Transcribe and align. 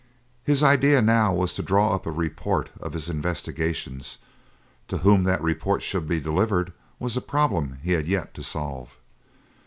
His 0.43 0.63
idea 0.63 0.99
now 0.99 1.31
was 1.31 1.53
to 1.53 1.61
draw 1.61 1.93
up 1.93 2.07
a 2.07 2.11
report 2.11 2.71
of 2.81 2.93
his 2.93 3.07
investigations: 3.07 4.17
to 4.87 4.97
whom 5.05 5.25
that 5.25 5.43
report 5.43 5.83
should 5.83 6.07
be 6.07 6.19
delivered 6.19 6.73
was 6.97 7.15
a 7.15 7.21
problem 7.21 7.77
he 7.83 7.91
had 7.91 8.07
yet 8.07 8.33
to 8.33 8.41
solve. 8.41 8.97